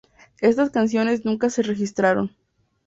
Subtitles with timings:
[0.39, 2.35] Estas canciones nunca se registraron.